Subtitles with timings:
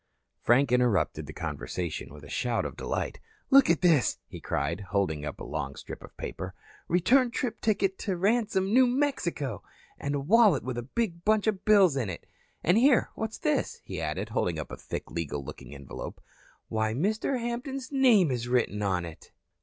[0.41, 3.19] Frank interrupted the conversation with a shout of delight.
[3.51, 6.55] "Look at this," he cried, holding up a long strip of paper.
[6.87, 9.61] "Return trip ticket to Ransome, New Mexico.
[9.99, 12.25] And a wallet with a big bunch of bills in it.
[12.63, 16.19] And here, what's this?" he added, holding up a thick, legal looking envelope.
[16.67, 17.39] "Why, Mr.
[17.39, 19.29] Hampton's name is written on it."